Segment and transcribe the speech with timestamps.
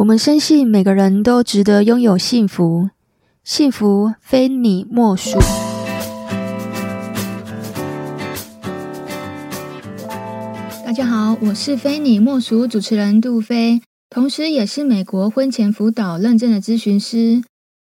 [0.00, 2.88] 我们深信每个人都值得拥有幸福，
[3.44, 5.38] 幸福非你莫属。
[10.86, 17.42] 大家好，我是非你莫属主持人杜菲，同时也是美国婚前辅导认证的咨询师。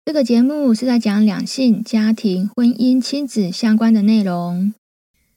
[0.04, 4.74] 这个节目是在讲两性、家庭、婚姻、亲子相关的内容。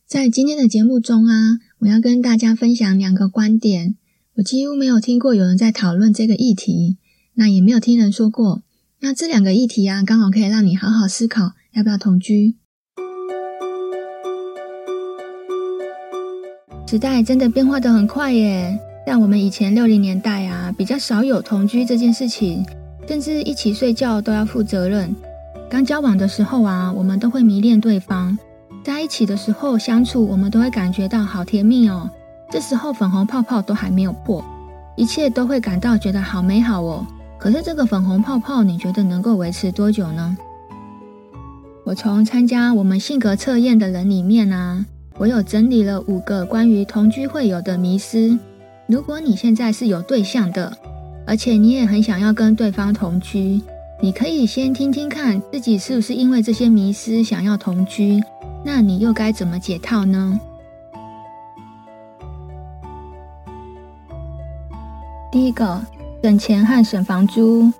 [0.05, 3.95] 在今天的节目中啊，我要跟大家分享两个观点。
[4.37, 6.97] 我几乎没有听过有人在讨论这个议题，
[7.35, 8.63] 那也没有听人说过。
[8.99, 12.57] 那这两个议题啊，刚好可以让你好好思考要不要同居。
[16.85, 18.77] 时代真的变化得很快耶，
[19.07, 22.65] 像我们以前六零年代啊，比较少有同居这件事情，
[23.07, 25.15] 甚至一起睡觉都要负责任。
[25.69, 28.37] 刚交往的时候啊，我们都会迷恋对方，
[28.83, 32.09] 在一起的时候相处，我们都会感觉到好甜蜜哦。
[32.49, 34.43] 这时候粉红泡泡都还没有破，
[34.95, 37.05] 一切都会感到觉得好美好哦。
[37.37, 40.37] 可是这个粉红泡泡，你觉得能够维持多久呢？
[41.83, 44.85] 我从参加我们性格测验的人里面啊，
[45.17, 48.37] 我有整理了五个关于同居会有的迷思。
[48.87, 50.75] 如果你现在是有对象的，
[51.27, 53.61] 而且你也很想要跟对方同居，
[54.01, 58.23] 你可以先听听看自己是不是因为这些迷思想要同居，
[58.63, 60.39] 那你又该怎么解套呢？
[65.45, 65.79] 一个，
[66.23, 67.71] 省钱和省房租。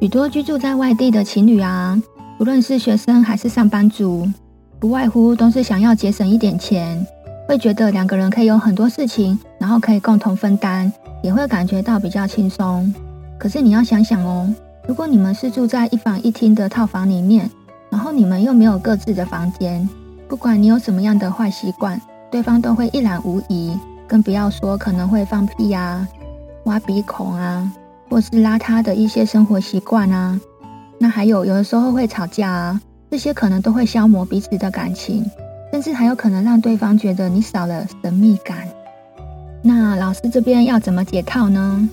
[0.00, 1.96] 许多居住在外地的情侣啊，
[2.36, 4.28] 不论是学生还是上班族，
[4.80, 7.06] 不外乎都是想要节省一点钱，
[7.46, 10.92] 会觉得两个人可以有很多事情，然后可以共同分担，
[11.22, 12.92] 也会感觉到比较轻松。
[13.38, 14.52] 可是你要想想哦，
[14.88, 17.48] 如果你们是住在一房一厅的套房里面，
[17.88, 19.88] 然后你们又没有各自的房间，
[20.26, 22.00] 不管你有什么样的坏习惯，
[22.32, 26.04] 对方都会一览无遗，更不要说可能会放屁呀。
[26.64, 27.70] 挖鼻孔啊，
[28.08, 30.38] 或是邋遢的一些生活习惯啊，
[30.98, 35.24] 那还有有的时候会吵架啊，这些可能都会消磨彼此的感情，
[35.72, 38.68] 甚至还有可能让对方觉得你少了神秘感。
[39.62, 41.88] 那老师这边要怎么解套呢？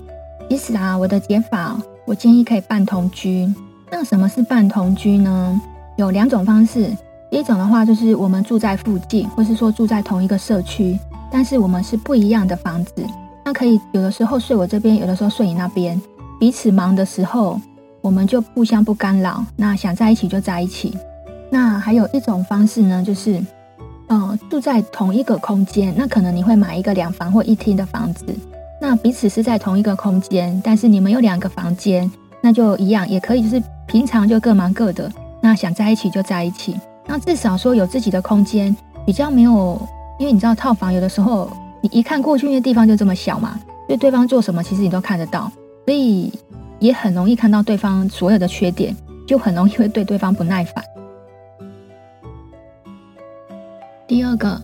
[0.49, 3.51] 其实啊，我的解法，我建议可以半同居。
[3.91, 5.61] 那什么是半同居呢？
[5.97, 6.89] 有两种方式。
[7.31, 10.97] 第一种的话，就是我们住在附近，或是说住在同一个社区，
[11.31, 13.05] 但是我们是不一样的房子。
[13.45, 15.99] 那可以有的时候睡我这边，有的时候睡你那边。
[16.39, 17.59] 彼此忙的时候，
[17.99, 19.43] 我们就互相不干扰。
[19.55, 20.97] 那想在一起就在一起。
[21.49, 23.43] 那还有一种方式呢，就是，
[24.07, 25.93] 呃，住在同一个空间。
[25.97, 28.25] 那可能你会买一个两房或一厅的房子。
[28.79, 32.09] 那彼此是在同一个空间，但是你们有两个房间，
[32.41, 35.11] 那就一样也可以，就是平常就各忙各的。
[35.41, 36.79] 那想在一起就在一起。
[37.05, 38.73] 那至少说有自己的空间，
[39.05, 39.81] 比较没有，
[40.19, 41.49] 因为你知道套房有的时候。
[41.81, 45.51] 你一看过去，因为地方就这么小嘛，所以对方做什么，其实你都看得到，
[45.85, 46.31] 所以
[46.79, 48.95] 也很容易看到对方所有的缺点，
[49.27, 50.83] 就很容易会对对方不耐烦。
[54.07, 54.61] 第二个，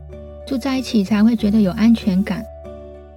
[0.48, 2.44] 住在一起才会觉得有安全感。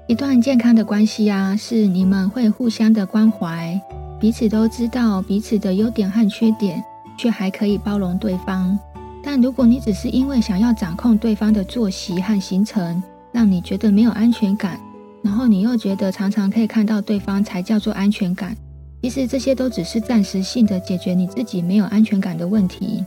[0.07, 3.81] 一段健康的关系啊，是你们会互相的关怀，
[4.21, 6.83] 彼此都知道彼此的优点和缺点，
[7.19, 8.79] 却还可以包容对方。
[9.23, 14.78] 但如果你只是因为想要掌控对方的作息和行程，让你觉得没有安全感，
[15.22, 18.56] 然后你又觉得常常可以看到对方才叫做安全感。
[19.03, 23.05] 其实这些都只是暂时性的解决你自己没有安全感的问题。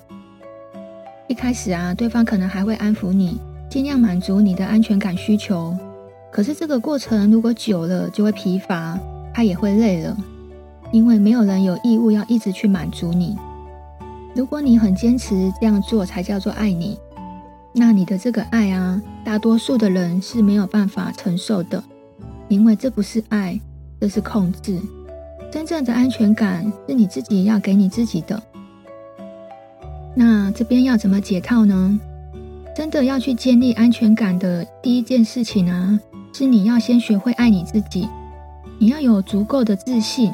[1.28, 3.38] 一开始啊，对方可能还会安抚你，
[3.70, 5.76] 尽量满足你的安全感需求。
[6.32, 8.98] 可是这个过程如果久了，就会疲乏，
[9.34, 10.16] 他也会累了，
[10.92, 13.36] 因为没有人有义务要一直去满足你。
[14.34, 16.98] 如果你很坚持这样做才叫做爱你。
[17.74, 21.82] 那你的这个爱啊，大多数的人是没有办法承受的，
[22.50, 23.60] 因为这不是爱，
[24.00, 24.78] 这是控制。
[25.50, 28.42] 真正的安全感是你自己要给你自己的。
[30.14, 32.00] 那这边要怎么解套呢？
[32.76, 36.00] 真的要去建立安全感的第一件事情啊，
[36.34, 38.08] 是你要先学会爱你自己，
[38.80, 40.32] 你要有足够的自信。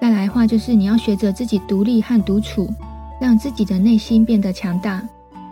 [0.00, 2.68] 再来的话，就是你要学着自己独立和独处，
[3.20, 5.02] 让自己的内心变得强大。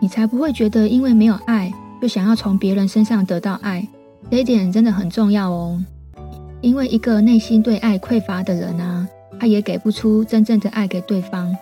[0.01, 1.71] 你才不会觉得因为没有爱，
[2.01, 3.87] 就想要从别人身上得到爱，
[4.31, 5.79] 这一点真的很重要哦。
[6.63, 9.07] 因为一个内心对爱匮乏的人啊，
[9.39, 11.55] 他也给不出真正的爱给对方。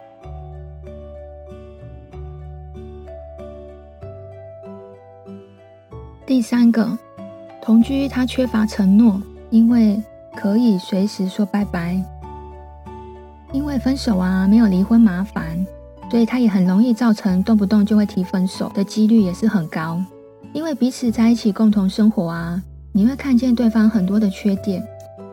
[6.25, 6.97] 第三个，
[7.61, 9.21] 同居他缺乏承诺，
[9.51, 10.01] 因为
[10.37, 12.01] 可以随时说拜拜。
[13.51, 15.67] 因为分手啊，没有离婚麻烦。
[16.11, 20.03] 所以他也很容易造成动不动就会提分手的几率也是很高，
[20.53, 22.63] 因为彼此在一起共同生活啊，
[22.93, 24.83] 你会看见对方很多的缺点，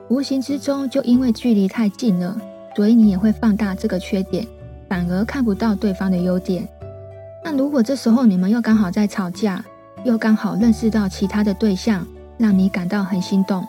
[0.10, 2.38] 无形之中就因为距离太近了，
[2.76, 4.46] 所以你也会放大这个缺点，
[4.90, 6.68] 反而看不到对方的优点。
[7.44, 9.64] 那如果这时候你们又刚好在吵架，
[10.04, 12.06] 又刚好认识到其他的对象，
[12.38, 13.66] 让你感到很心动，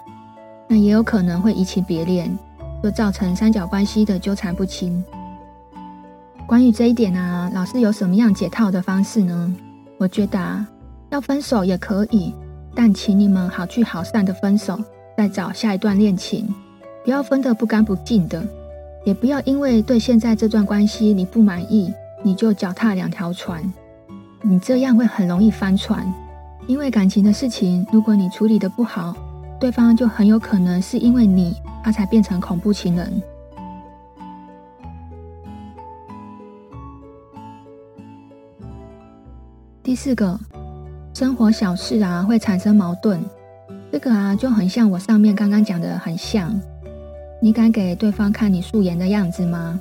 [0.67, 2.37] 那也有可能会移情别恋，
[2.83, 5.05] 就造成三角关系的纠缠不清。
[6.47, 9.53] 关于这一点啊，老师有什么样解套的方式呢？
[9.99, 10.65] 我觉得啊，
[11.11, 12.33] 要分手也可以，
[12.73, 14.79] 但请你们好聚好散的分手，
[15.17, 16.47] 再找下一段恋情，
[17.05, 18.47] 不要分得不干不净的，
[19.05, 23.61] 也不要因为对现在这段关系你不满意，你就脚踏两条船，
[24.41, 26.07] 你这样会很容易翻船。
[26.69, 29.17] 因为感情的事情，如果你处理得不好，
[29.59, 33.21] 对方就很有可能是因为你，他才变成恐怖情人。
[39.87, 40.37] 第四个，
[41.15, 43.21] 生活小事啊会产生矛盾，
[43.93, 46.61] 这个啊就很像我上面刚刚讲的很像。
[47.41, 49.79] 你敢给对方看你素颜的样子吗？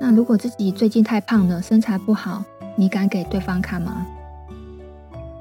[0.00, 2.42] 那如果自己最近太胖了，身材不好，
[2.74, 4.04] 你敢给对方看吗？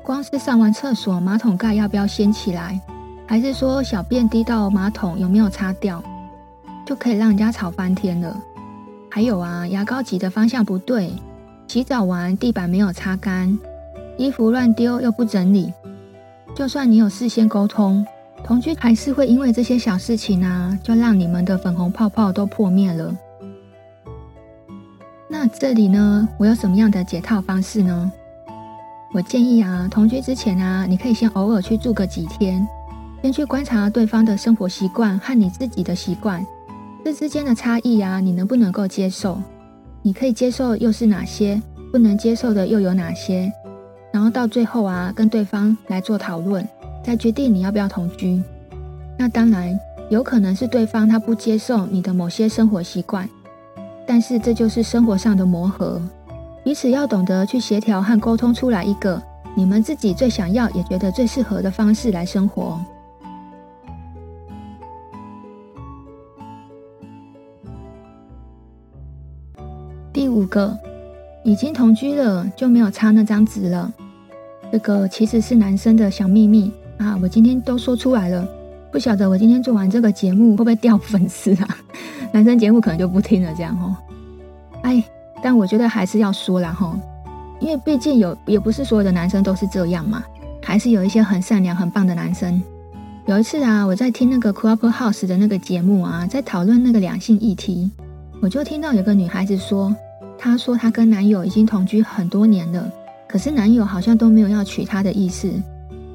[0.04, 2.80] 光是上完厕所马桶盖要不要掀起来，
[3.26, 6.04] 还是说小便滴到马桶有没有擦掉，
[6.86, 8.40] 就可以让人家吵翻天了。
[9.10, 11.12] 还有啊，牙膏挤的方向不对，
[11.68, 13.58] 洗澡完地板没有擦干。
[14.20, 15.72] 衣服乱丢又不整理，
[16.54, 18.06] 就算你有事先沟通，
[18.44, 23.16] 同居还是会因为这些小事情啊，就让你们的粉红泡泡都破灭了。
[25.30, 28.12] 那这里呢，我有什么样的解套方式呢？
[29.14, 32.68] 我建议啊，同居之前啊，你可以先偶尔去住个几天，
[33.22, 36.46] 先去观察对方的生活习惯和你自己的习惯，
[37.06, 39.42] 这之间的差异啊，你能不能够接受？
[40.02, 41.62] 你可以接受又是哪些？
[41.90, 43.50] 不能接受的又有哪些？
[44.12, 46.68] 然后到最后啊，跟对方来做讨论，
[47.04, 48.42] 再决定你要不要同居。
[49.18, 49.80] 那当然
[50.10, 53.30] 有可能是对方他不接受你的某些生活习惯，
[54.08, 56.02] 但是这就是生活上的磨合，
[56.64, 59.22] 彼此要懂得去协调和沟通出来一个
[59.56, 62.80] 你们自己最想要也觉得最适合的方式来生活。
[70.12, 70.89] 第五个。
[71.50, 73.92] 已经同居了，就没有擦那张纸了。
[74.72, 77.18] 这个其实是男生的小秘密啊！
[77.24, 78.48] 我今天都说出来了，
[78.92, 81.76] 不晓得我今天做完这个节目会不会掉粉丝啊？
[82.32, 83.96] 男生节目可能就不听了，这样哦。
[84.84, 85.04] 哎，
[85.42, 86.94] 但我觉得还是要说啦吼，
[87.60, 90.24] 因为毕竟有也不是所有的男生都是这样嘛，
[90.62, 92.62] 还是有一些很善良、很棒的男生。
[93.26, 97.90] 有一次啊，我在听那个 Clubhouse 的那个节目啊，在讨论那个两性议题，
[98.40, 99.92] 我就听到有个女孩子说。
[100.42, 102.90] 她说她跟男友已经同居很多年了，
[103.28, 105.52] 可是男友好像都没有要娶她的意思。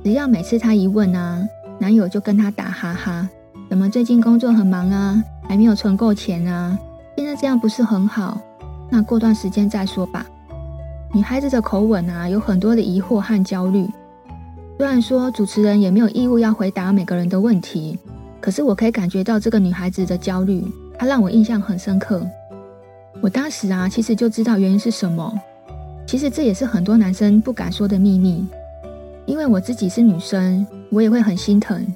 [0.03, 1.47] 只要每次她一问啊，
[1.79, 3.29] 男友就跟她打哈哈，
[3.69, 6.77] 怎么最近工作很忙啊，还没有存够钱啊？
[7.17, 8.41] 现在这样不是很好？
[8.91, 10.25] 那过段时间再说吧。
[11.13, 13.87] 女孩子的口吻啊，有很多的疑惑和焦虑。
[14.79, 17.99] 虽然说主持人也没有义务要回答每个人的问题，
[18.41, 20.65] 可是我可以感觉到这个女孩子的焦虑，
[20.99, 22.27] 她让我印象很深刻。
[23.25, 25.33] 我当时啊，其实就知道原因是什么。
[26.07, 28.47] 其实这也是很多男生不敢说的秘密，
[29.25, 31.87] 因为我自己是女生，我也会很心疼。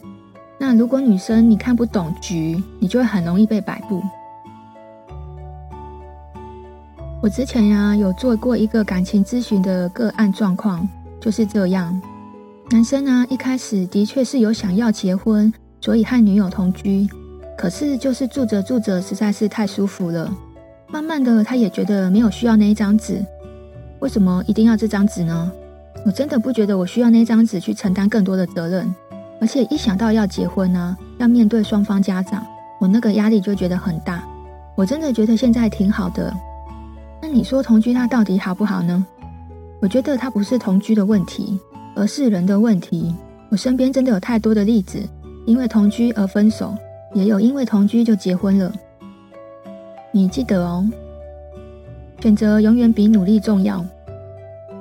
[0.56, 4.02] 那如果女生你看不懂局，你就会很容易被摆布。
[7.20, 10.88] 我之前呀、啊、有做过一个感情咨询的个案状况，
[11.20, 12.00] 就是这样。
[12.70, 15.52] 男生呢、一开始的确是有想要结婚，
[15.82, 17.06] 所以和女友同居，
[17.54, 20.34] 可是就是住着住着实在是太舒服了。
[20.90, 23.24] 慢慢的，他也觉得没有需要那一张纸。
[24.00, 25.52] 为什么一定要这张纸呢？
[26.06, 28.94] 我真的不觉得我需要那张纸去承担更多的责任。
[29.40, 32.44] 而且一想到要结婚呢、要面对双方家长，
[32.80, 34.22] 我那个压力就觉得很大。
[34.74, 36.34] 我真的觉得现在挺好的。
[37.20, 39.04] 那你说同居它到底好不好呢？
[39.80, 41.58] 我觉得它不是同居的问题，
[41.94, 43.14] 而是人的问题。
[43.50, 44.98] 我身边真的有太多的例子，
[45.46, 46.74] 因为同居而分手，
[47.14, 48.72] 也有因为同居就结婚了。
[50.10, 50.88] 你记得哦，
[52.20, 53.84] 选择永远比努力重要。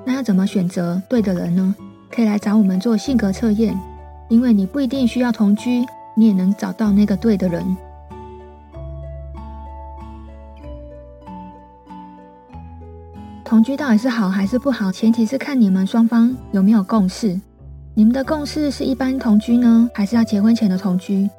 [0.06, 1.76] 那要怎么选择对的人呢？
[2.10, 3.78] 可以来找我们做性格测验，
[4.30, 7.64] 因为你不一定需要同居，你也能找到那个对的人。
[13.44, 14.90] 同居到底是好还是不好？
[14.90, 17.40] 前提是看你们双方有没有共识。
[17.94, 21.30] 你们的共识是一般同居呢，还是要结婚前的同居？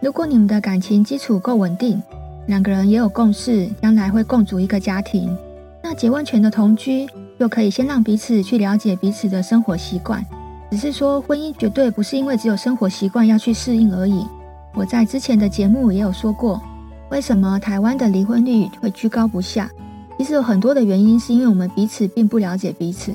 [0.00, 2.02] 如果你们的感情基础够稳定。
[2.46, 5.36] 两个人也有共识，将来会共组一个家庭。
[5.82, 7.06] 那结婚前的同居，
[7.38, 10.24] 又可以先让彼此去了解彼此的生活习惯。
[10.70, 14.26] 只是说，婚姻绝对不是因为只有生活习惯要去适应而已。
[14.74, 16.60] 我在之前的节目也有说过，
[17.10, 19.70] 为什么台湾的离婚率会居高不下？
[20.18, 23.12] 其实有很多的原因，是因为我们彼此并不了解彼此。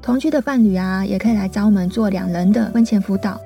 [0.00, 3.40] 同居的伴侣啊，也可以来找我们做两人的婚前辅导。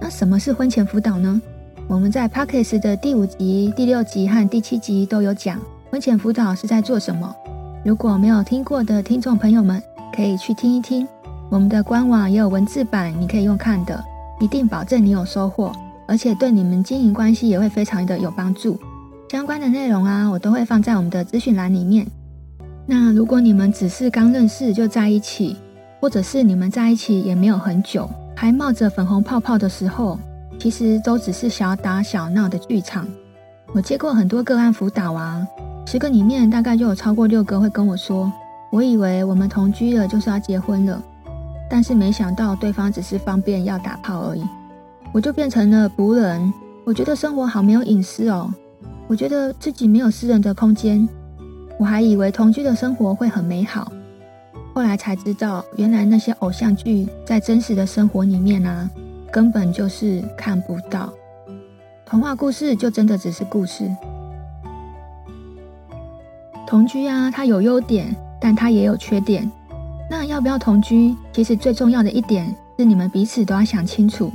[0.00, 1.40] 那什么是婚前辅导呢？
[1.88, 5.58] 我们在 Podcast 的第五集、第六集和第七集都有讲
[5.90, 7.34] 婚前辅导是在做什么。
[7.82, 9.82] 如果没有听过的听众朋友们，
[10.14, 11.08] 可以去听一听。
[11.48, 14.04] 我们的官网也有文字版，你可以用看的，
[14.38, 15.72] 一定保证你有收获，
[16.06, 18.78] 而且对你们经营关系也会非常的有帮助。
[19.30, 22.06] 相关的内容啊，我都会放在我们的资讯栏里面。
[22.84, 25.56] 那如果你们只是刚认识就在一起，
[26.00, 30.18] 或者是你们在一起也没有很久，还冒着粉红泡泡的时候，
[30.58, 33.06] 其实都只是小打小闹的剧场。
[33.74, 35.46] 我接过很多个案辅导啊，
[35.86, 38.32] 十个里面大概就有超过六个会跟我说，
[38.72, 41.02] 我以为我们同居了就是要结婚了。
[41.70, 44.42] 但是没想到对方只是方便要打炮而已，
[45.12, 46.52] 我就变成了仆人。
[46.84, 48.50] 我觉得生活好没有隐私哦，
[49.06, 51.06] 我觉得自己没有私人的空间。
[51.78, 53.92] 我还以为同居的生活会很美好，
[54.74, 58.88] 后来才知道，原来那些偶像剧在真实的生活里面啊，
[59.32, 61.12] 根本就是看不到。
[62.04, 63.88] 童话故事就真的只是故事。
[66.66, 69.50] 同居啊，它有优点，但它也有缺点。
[70.10, 71.14] 那要不要同居？
[71.32, 74.32] 其实最重要的一点是，你们彼此都要想清楚，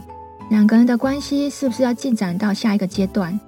[0.49, 3.39] 两个人的关系是不是要进展到下一个阶段？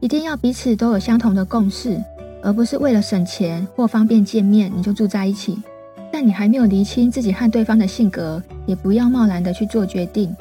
[0.00, 2.02] 一定要彼此都有相同的共识，
[2.42, 5.58] 而不是为了省钱或方便见面你就住在一起。
[6.12, 10.34] 但你还没有厘清自己和对方的性格，也不要贸然的去做决定。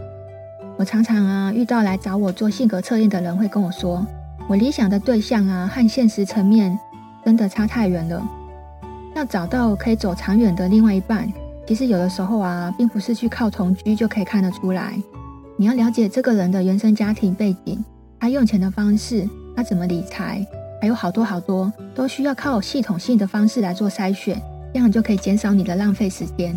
[0.79, 4.07] 我常常啊遇到来找我做性格测验的人会跟我说，
[4.48, 6.79] 我理想的对象啊和现实层面
[7.25, 8.25] 真的差太远了。
[9.13, 11.29] 要找到可以走长远的另外一半，
[11.67, 14.98] 其实有的时候啊，并不是去靠同居就可以看得出来。
[15.57, 17.83] 你要了解这个人的原生家庭背景，
[18.17, 20.48] 他用钱的方式，他怎么理财，
[20.79, 24.41] 还有好多好多，都需要靠系统性的方式来做筛选，
[24.74, 26.55] 这样就可以减少你的浪费时间。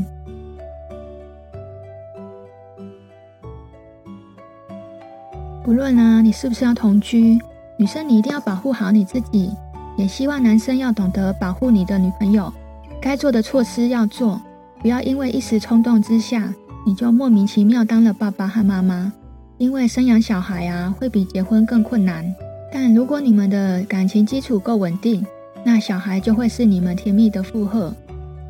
[5.65, 7.39] 不论啊，你是不是要同居，
[7.77, 9.51] 女生你一定要保护好你自己。
[9.97, 12.53] 也希望男生要懂得保护你的女朋友，
[13.01, 14.41] 该做的措施要做，
[14.81, 16.53] 不要因为一时冲动之下，
[16.85, 19.13] 你就莫名其妙当了爸爸和妈妈。
[19.59, 22.25] 因为生养小孩啊，会比结婚更困难。
[22.73, 25.25] 但如果你们的感情基础够稳定，
[25.63, 27.95] 那小孩就会是你们甜蜜的负荷。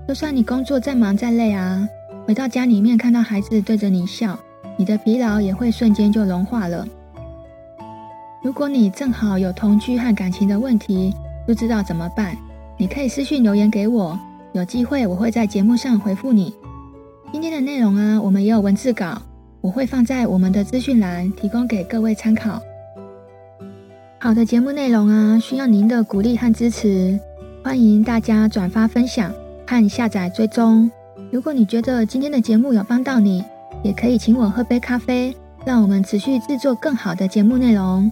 [0.08, 1.86] 就算你工作再忙再累啊，
[2.26, 4.38] 回到家里面看到孩子对着你笑，
[4.78, 6.86] 你的疲劳也会瞬间就融化了。
[8.42, 11.14] 如果你正好有同居和感情的问题，
[11.46, 12.36] 不知道怎么办？
[12.76, 14.18] 你可以私信留言给我，
[14.52, 16.52] 有机会我会在节目上回复你。
[17.32, 19.22] 今天的内容啊，我们也有文字稿，
[19.60, 22.60] 我会放在我们的资讯栏，提供给各位参考。
[24.18, 27.18] 好的节目内容啊，需要您的鼓励和支持，
[27.62, 29.32] 欢迎大家转发分享
[29.64, 30.90] 和下载追踪。
[31.30, 33.44] 如果你觉得今天的节目有帮到你，
[33.84, 35.32] 也可以请我喝杯咖啡，
[35.64, 38.10] 让我们持续制作更好的节目内容。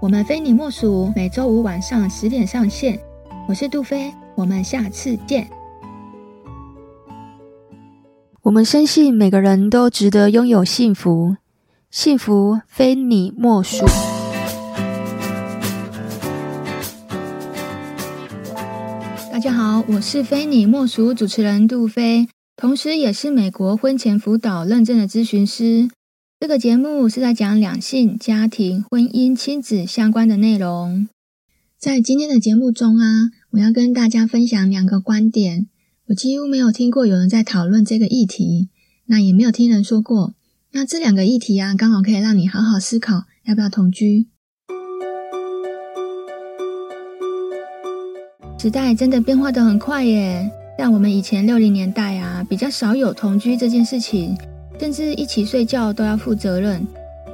[0.00, 2.98] 我们非你莫属，每周五晚上十点上线。
[3.46, 5.46] 我是杜飞，我们下次见。
[8.40, 11.36] 我们深信每个人都值得拥有幸福，
[11.90, 13.84] 幸福非你莫属。
[19.30, 22.26] 大家好，我是非你莫属主持人杜飞，
[22.56, 25.90] 同时也是美国婚前辅导认证的咨询师。
[26.40, 31.06] 这个节目是在讲两性、家庭、婚姻、亲子相关的内容。
[31.78, 35.66] 在今天的节目中啊，我要跟大家分享两个观点。
[36.06, 38.70] 我几乎没有听过有人在讨论这个议题，
[39.04, 40.32] 那也没有听人说过。
[40.72, 44.28] 那这两个议题啊，刚好可以让你好好思考要不要同居。
[48.58, 54.34] 时代真的变化得很快耶，像我们以前六零年代啊，比较少有同居这件事情。
[54.80, 56.86] 甚至一起睡觉都要负责任。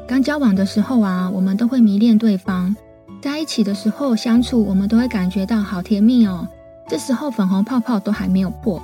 [0.04, 2.74] 刚交往的时候啊，我们都会迷恋对方，
[3.22, 6.48] 在一起的时候相处，我们都会感觉到好甜蜜哦。
[6.88, 8.82] 这时候粉红泡泡都还没有破，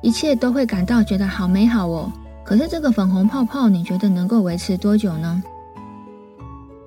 [0.00, 2.12] 一切都会感到觉得好美好哦。
[2.44, 5.42] 可是这个粉红泡泡，你觉得能够维持多久呢？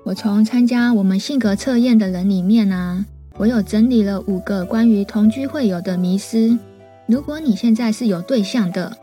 [0.04, 3.04] 我从参加我们性格测验的人里面啊，
[3.36, 6.58] 我有整理了五个关于同居会有的迷思。
[7.04, 8.96] 如果你现在是有对象的，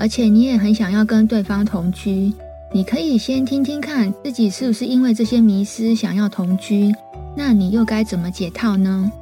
[0.00, 2.32] 而且你也很想要跟对方同居，
[2.72, 6.90] 你可以先听听看自己是不是因为这些迷思想要同居，
[7.36, 9.12] 那你又该怎么解套呢？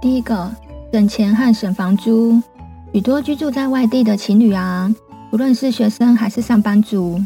[0.00, 0.48] 第一个，
[0.92, 2.40] 省钱和省房租。
[2.94, 4.94] 许多居住在外地的情侣啊，
[5.32, 7.20] 不论是学生还是上班族，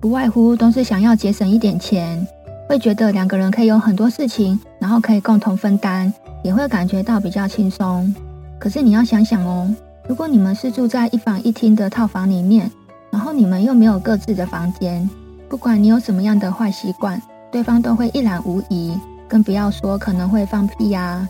[0.00, 2.26] 不外乎都是想要节省一点钱，
[2.68, 6.12] 会觉得两个人可以有很多事情，然后可以共同分担，
[6.46, 8.14] 也会感觉到比较轻松。
[8.60, 9.68] 可是你要想想哦，
[10.08, 12.70] 如果你们是住在一房一厅的套房里面，
[13.10, 15.10] 然后你们又没有各自的房间，
[15.48, 21.28] 不管你有什么样的坏习惯，对方都会一览无遗，更不要说可能会放屁啊、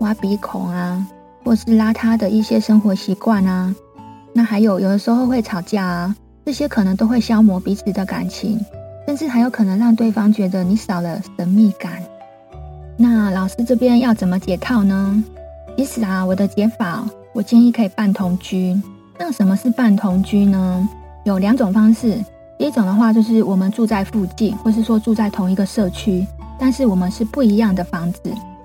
[0.00, 1.06] 挖鼻孔啊。
[1.42, 3.74] 或是邋遢的一些生活习惯啊，
[4.34, 6.14] 那还有有的时候会吵架啊，
[6.44, 8.60] 这些可能都会消磨彼此的感情，
[9.06, 12.02] 甚至还有可能让对方觉得你少了神秘感。
[13.02, 15.24] 那老师这边要怎么解套呢？
[15.74, 17.02] 其实啊，我的解法，
[17.32, 18.78] 我建议可以半同居。
[19.18, 20.86] 那什么是半同居呢？
[21.24, 22.22] 有两种方式。
[22.58, 26.26] 一种的话，就是我们住在附近，或是说住在同一个社区，
[26.58, 28.20] 但是我们是不一样的房子。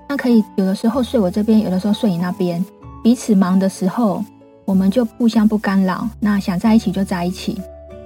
[0.06, 2.62] 那可以有的时候睡我这边，有的时候睡你那边。
[3.02, 4.22] 彼此忙的时候，
[4.66, 6.06] 我们就互相不干扰。
[6.20, 7.58] 那想在一起就在一起。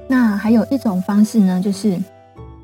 [0.06, 2.00] 那还有一种方式呢，就是，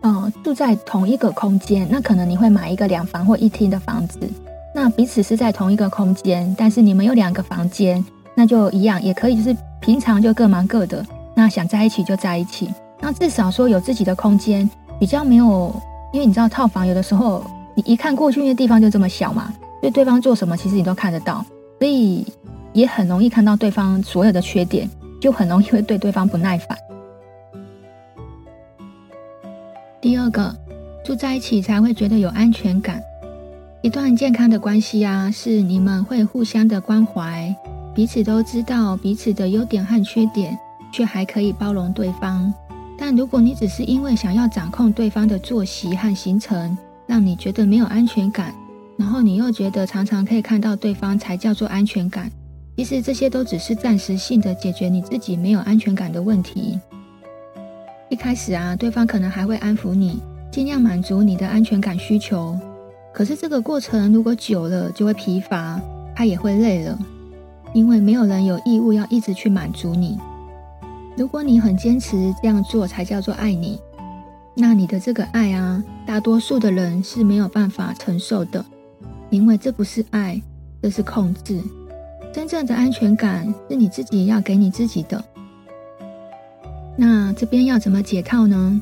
[0.07, 1.85] 呃，住在同一个空间。
[1.91, 4.21] 那可能你会买一个两房或一厅的房子。
[4.73, 8.05] 那彼此是在同一个空间，但是你们有两个房间，
[8.37, 11.05] 那就一样，也可以就是平常就各忙各的。
[11.35, 12.73] 那想在一起就在一起。
[13.01, 14.71] 那至少说有自己的空间，
[15.01, 15.75] 比较没有，
[16.13, 17.45] 因为你知道套房有的时候。
[17.79, 21.45] 你一看过去，那地方就这么小嘛，所以对方做什么，其实你都看得到，
[21.79, 22.27] 所以
[22.73, 24.89] 也很容易看到对方所有的缺点，
[25.21, 26.75] 就很容易会对对方不耐烦。
[30.07, 30.55] 第二个，
[31.05, 33.03] 住在一起才会觉得有安全感。
[33.83, 37.53] 一段健康的关系啊，是你们会互相的关怀，
[37.93, 40.57] 彼此都知道彼此的优点和缺点，
[40.93, 42.55] 却还可以包容对方。
[42.97, 48.55] 但如果你只是因为想要掌控对方的作息和行程，让你觉得没有安全感，
[48.97, 52.31] 然后你又觉得常常可以看到对方才叫做安全感。
[52.77, 56.79] 其实这些都只是暂时性的解决你自己没有安全感的问题。
[58.09, 60.21] 一开始啊，对方可能还会安抚你，
[60.51, 62.57] 尽量满足你的安全感需求。
[63.13, 65.81] 可是这个过程如果久了，就会疲乏，
[66.15, 66.99] 他也会累了，
[67.73, 70.19] 因为没有人有义务要一直去满足你。
[71.17, 73.81] 如果你很坚持这样做才叫做爱你。
[74.59, 78.65] 那你的这个爱啊，大多数的人是没有办法承受的，
[79.29, 80.41] 因为这不是爱，
[80.81, 81.61] 这是控制。
[82.33, 85.23] 真正的安全感是你自己要给你自己的。
[86.97, 88.81] 那这边要怎么解套呢？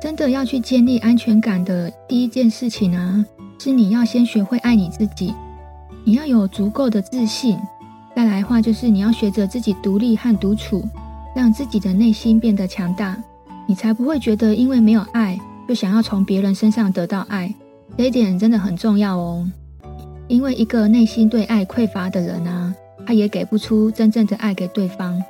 [0.00, 3.24] 真的要去建立安全感的第一件事情啊，
[3.58, 5.34] 是你要先学会爱你自己，
[6.04, 7.58] 你要有足够的自信。
[8.16, 10.82] 再来的话，就是你要学着自己独立和独处，
[11.34, 13.16] 让自己的内心变得强大。
[13.66, 17.54] 你才不会觉得因为没有爱，就想要从别人身上得到爱，
[17.96, 19.48] 这一点真的很重要哦。
[20.28, 22.74] 因为一个内心对爱匮乏的人啊，
[23.06, 25.22] 他也给不出真正的爱给对方。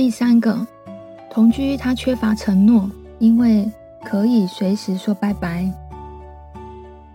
[0.00, 0.66] 第三个，
[1.30, 3.70] 同居他缺乏承诺，因为
[4.02, 5.70] 可以随时说拜拜。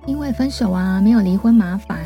[0.05, 1.97] 因为分手啊，没有离婚麻烦。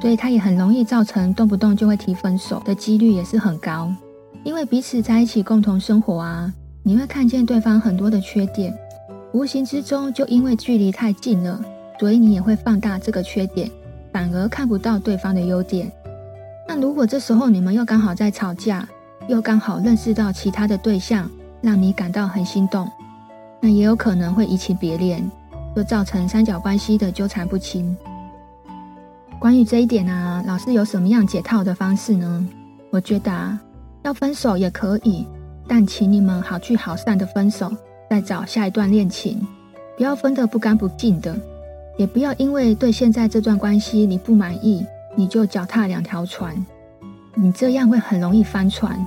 [0.00, 3.92] 所以他也很容易造成动不动就会提分手的几率也是很高，
[4.44, 6.54] 因为彼此在一起共同生活啊，
[6.84, 8.72] 你会看见对方很多的缺点，
[9.32, 11.60] 无形之中就因为距离太近了，
[11.98, 13.68] 所以你也会放大这个缺点，
[14.12, 15.90] 反而看不到对方的优点。
[16.68, 18.88] 那如果这时候你们又刚好在吵架，
[19.28, 21.30] 又刚好认识到其他的对象，
[21.60, 22.90] 让你感到很心动，
[23.60, 25.22] 那也有可能会移情别恋，
[25.74, 27.96] 就造成三角关系的纠缠不清。
[29.38, 32.46] 关于这一点啊，老师有什么样解套的方式呢？
[32.90, 33.58] 我觉得啊，
[34.02, 35.26] 要分手也可以，
[35.66, 37.70] 但请你们好聚好散的分手，
[38.10, 39.40] 再找下一段恋情，
[39.96, 41.36] 不要分得不干不净的，
[41.96, 44.84] 也不要因为对现在这段关系你不满意，
[45.16, 46.54] 你就脚踏两条船，
[47.34, 48.98] 你这样会很容易翻船。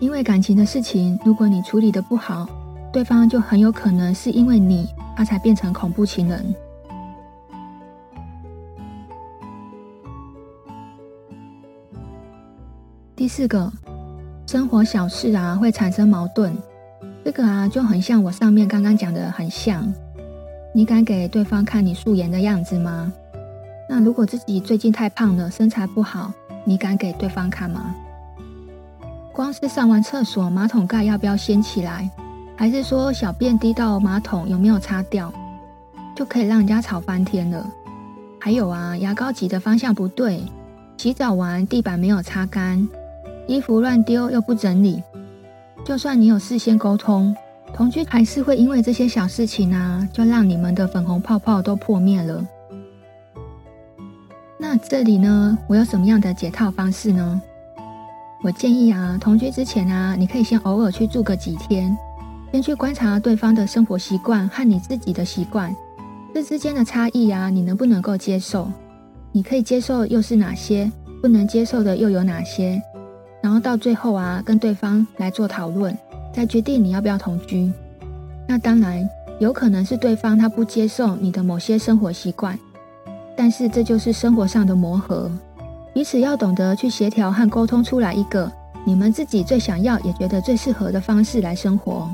[0.00, 2.48] 因为感情的事情，如果你处理得不好，
[2.92, 6.54] 对方就很有可能是因为你，他才变成恐怖情人。
[13.14, 13.70] 第四个，
[14.46, 16.52] 生活小事啊会产生矛盾，
[17.24, 19.92] 这个啊就很像我上面刚刚讲的很像。
[20.74, 23.12] 你敢给对方看你素颜的样子吗？
[23.88, 26.32] 那如果自己最近太胖了，身材不好，
[26.64, 27.94] 你敢给对方看吗？
[29.32, 32.08] 光是上完厕所马桶盖要不要掀起来，
[32.54, 35.32] 还是说小便滴到马桶有没有擦掉，
[36.14, 37.66] 就可以让人家吵翻天了。
[38.38, 40.42] 还有啊，牙膏挤的方向不对，
[40.98, 42.86] 洗澡完地板没有擦干。
[43.48, 45.02] 衣服乱丢又不整理，
[45.84, 47.34] 就算你有事先沟通，
[47.74, 52.44] 同居还是会因为这些小事情啊，就让你们的粉红泡泡都破灭了。
[54.62, 57.42] 那这里呢，我有什么样的解套方式呢？
[58.44, 61.92] 我建议啊，同居之前啊，你可以先偶尔去住个几天，
[62.52, 65.74] 先去观察对方的生活习惯和你自己的习惯，
[66.32, 68.70] 这之间的差异啊，你能不能够接受？
[69.32, 70.88] 你可以接受又是哪些？
[71.20, 72.80] 不能接受的又有哪些？
[73.42, 75.98] 然后到最后啊，跟对方来做讨论，
[76.32, 77.68] 再决定你要不要同居。
[78.46, 79.04] 那当然
[79.40, 82.56] 有可能是对方他不接受你的某些生活习惯，
[83.36, 85.30] 但是这就是生活上的磨合。
[85.94, 88.50] 彼此要懂得去协调和沟通出来一个
[88.84, 92.10] 你们自己最想要也觉得最适合的方式来生活。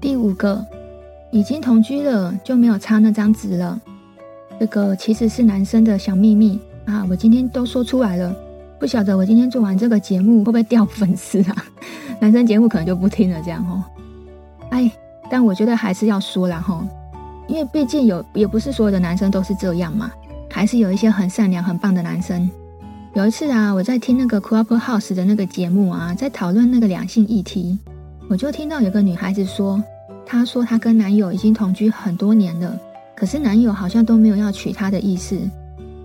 [0.00, 0.64] 第五个，
[1.30, 3.80] 已经同居了就没有差那张纸了。
[4.58, 8.34] 这个其实是男生的小秘密啊，我今天都说出来了。
[8.80, 11.64] 不晓得我今天做完这个节目会不会掉粉丝啊？
[12.18, 13.84] 男生节目可能就不听了，这样哦。
[14.70, 14.90] 哎。
[15.32, 16.82] 但我觉得还是要说啦齁，
[17.46, 20.10] 因为毕竟有也不是所有的男生都是这样嘛，
[20.50, 22.50] 还是有一些很善良、很棒的男生。
[23.14, 27.78] 有一次啊，我在听那个 Clubhouse 的那个节目啊，在讨论那个两性议题，
[28.28, 29.80] 我就听到有个女孩子说，
[30.26, 32.76] 她说她跟男友已经同居很多年了，
[33.14, 35.38] 可是男友好像都没有要娶她的意思，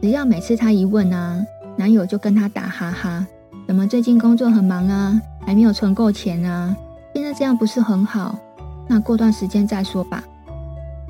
[0.03, 1.43] 只要每次她一问啊，
[1.77, 3.25] 男友就跟她打哈哈，
[3.67, 6.75] 怎么最近工作很忙啊，还没有存够钱啊，
[7.13, 8.37] 现在这样不是很好？
[8.87, 10.23] 那过段时间再说吧。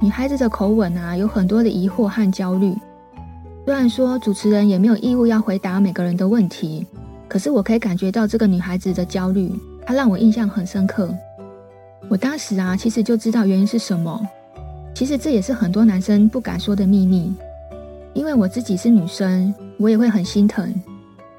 [0.02, 2.76] 女孩子的口吻啊，有很多的疑惑和焦虑。
[3.66, 6.86] 虽然说主持人也没有义务要回答每个人的问题，
[7.28, 9.52] 可是我可以感觉到这个女孩子的焦虑，
[9.86, 11.14] 她让我印象很深刻。
[12.08, 14.22] 我当时啊，其实就知道原因是什么。
[14.94, 17.34] 其实这也是很多男生不敢说的秘密。
[18.16, 20.74] 因为我自己是女生，我也会很心疼。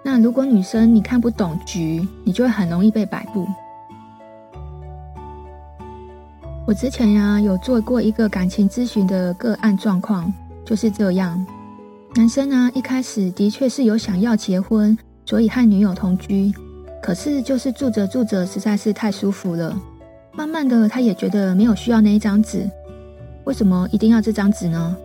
[0.04, 3.46] 那如果女生你看不懂局，你就会很容易被摆布。
[6.66, 10.30] 我之前呀、有做过一个感情咨询的个案状况，
[10.66, 11.44] 就是这样。
[12.14, 16.52] 男生呢、一开始的确是有想要结婚，所以和女友同居。
[17.02, 19.74] 可是就是住着住着实在是太舒服了，
[20.32, 22.68] 慢慢的他也觉得没有需要那一张纸。
[23.44, 24.96] 为什么一定要这张纸呢？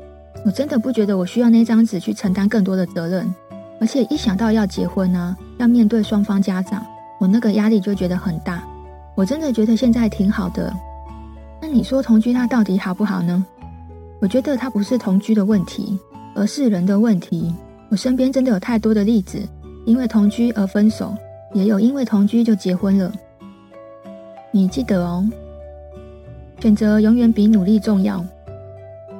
[0.43, 3.33] 我真的不觉得我需要那张纸去承担更多的责任，
[3.79, 6.85] 而且一想到要结婚呢、要面对双方家长，
[7.19, 8.63] 我那个压力就觉得很大。
[9.15, 10.73] 我真的觉得现在挺好的。
[11.61, 13.45] 那你说同居它到底好不好呢？
[14.19, 15.99] 我觉得它不是同居的问题，
[16.35, 17.53] 而是人的问题。
[17.89, 19.39] 我身边真的有太多的例子，
[19.85, 21.15] 因为同居而分手，
[21.53, 23.11] 也有因为同居就结婚了。
[24.51, 25.27] 你记得哦，
[26.59, 28.25] 选择永远比努力重要。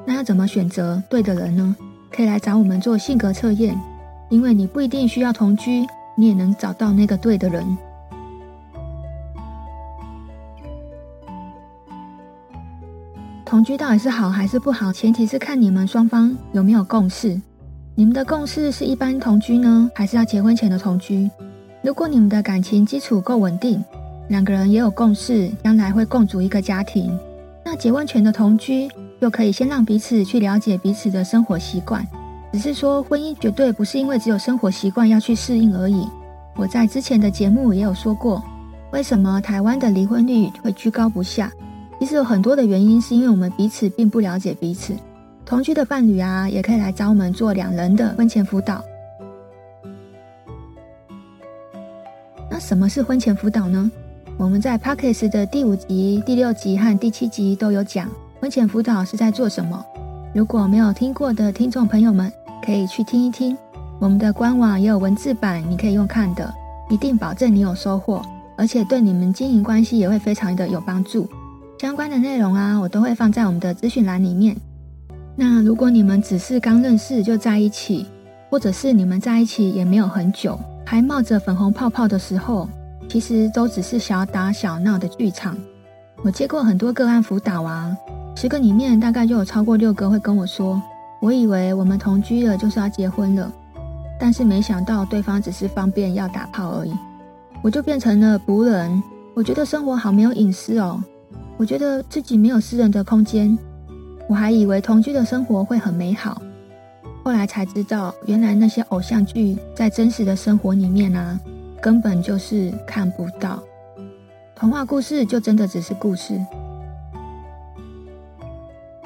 [0.06, 1.76] 那要怎么选择对的人呢？
[2.12, 3.80] 可以来找我们做性格测验，
[4.30, 5.86] 因为你不一定需要同居，
[6.18, 7.66] 你也能找到那个对的人。
[13.46, 14.92] 同居到底是好还是不好？
[14.92, 17.40] 前提是看你们双方有没有共识。
[17.96, 21.30] 你们的共识是一般同居呢，还是要结婚前的同居？
[21.82, 23.84] 如果你们的感情基础够稳定，
[24.30, 27.18] 两个人也有共识，将来会共组一个家庭，
[27.66, 28.90] 那结婚前的同居
[29.22, 32.06] 又可以先让彼此去了解彼此的生活习惯。
[32.52, 36.06] 只是说，婚姻绝对不是因为只有生活习惯要去适应而已。
[36.56, 38.44] 我在之前的节目也有说过，
[38.92, 41.50] 为什么台湾的离婚率会居高不下？
[42.00, 44.94] 其实有很多的原因，是因为我们彼此并不了解彼此。
[45.46, 48.84] 同居的伴侣啊，也可以来找我们做两人的婚前辅导。
[52.50, 53.90] 那什么是婚前辅导呢？
[54.38, 58.10] 我们在 Podcast 的第五集、第六集和第七集都有讲
[58.42, 59.86] 婚前辅导是在做什么。
[60.34, 62.34] 如果没有听过的听众朋友们，
[62.66, 63.56] 可以去听一听。
[64.00, 66.52] 我们的官网也有文字版，你可以用看的，
[66.90, 68.20] 一定保证你有收获，
[68.58, 71.30] 而且对你们经营关系也会非常的有帮助。
[71.78, 74.58] 相关的内容啊，我都会放在我们的资讯栏里面。
[75.36, 78.08] 那如果你们只是刚认识就在一起，
[78.50, 82.68] 或者是你们在一起也没有很久，还冒着粉红泡泡的时候，
[83.08, 85.56] 其实都只是小打小闹的剧场。
[86.24, 87.96] 我接过很多个案辅导啊，
[88.36, 90.82] 十个里面大概就有超过六个会跟我说
[91.22, 93.52] ：“我以为我们同居了就是要结婚了，
[94.20, 96.92] 但是没想到对方只是方便要打炮而已，
[97.62, 99.02] 我就变成了仆人。
[99.34, 101.02] 我觉得生活好没有隐私哦。”
[101.58, 103.56] 我觉得自己没有私人的空间，
[104.28, 106.42] 我还以为同居的生活会很美好，
[107.24, 111.40] 后来才知道，原来那些偶像剧在真实的生活里面啊，
[111.80, 113.62] 根本就是看不到。
[114.56, 116.34] 童话故事就真的只是故事。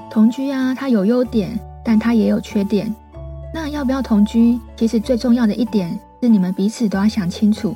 [0.09, 2.93] 同居啊，它有优点，但它也有缺点。
[3.53, 4.59] 那要不要同居？
[4.75, 7.75] 其实最重要的一点是，你们彼此都要想清楚，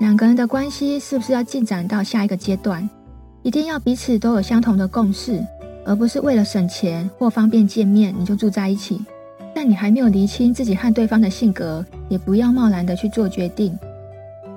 [0.00, 2.88] 两个人的关系是不是要进展到下一个阶段。
[3.42, 5.44] 一定要彼此都有相同的共识，
[5.84, 9.00] 而不是为了省钱或方便见面你就住在一起。
[9.54, 13.78] 但你还没有厘清自己和对方的性格，也不要贸然的去做决定。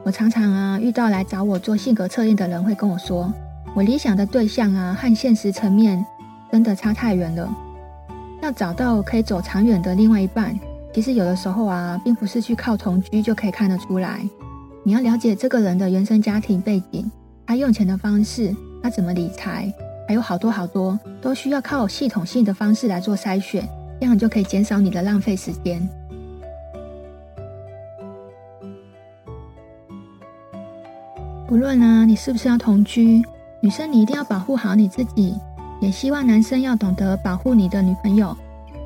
[0.04, 3.32] 我常常啊遇到来找我做性格测验的人，会跟我说，
[3.76, 6.06] 我理想的对象啊和现实层面
[6.52, 7.50] 真的差太远了。
[8.42, 10.58] 要找到可以走长远的另外一半，
[10.94, 14.22] 其实有的时候啊，并不是去靠同居就可以看得出来。
[14.84, 17.12] 你要了解这个人的原生家庭背景，
[17.46, 19.72] 他用钱的方式，他怎么理财，
[20.08, 23.68] 还有好多好多，都需要靠系统性的方式来做筛选，
[24.00, 25.88] 这样就可以减少你的浪费时间。
[31.46, 33.22] 不论啊，你是不是要同居，
[33.62, 35.36] 女生你一定要保护好你自己，
[35.82, 38.36] 也希望男生要懂得保护你的女朋友，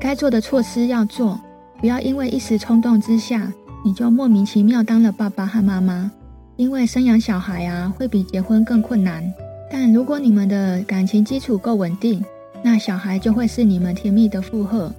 [0.00, 1.38] 该做的措施要做，
[1.80, 3.52] 不要因为一时冲动之下，
[3.84, 6.10] 你就莫名其妙当了爸爸和妈妈。
[6.56, 9.24] 因为生养小孩啊，会比结婚更困难。
[9.68, 12.24] 但如果你们的感情基础够稳定，
[12.62, 14.92] 那小孩就会是你们甜蜜的负荷。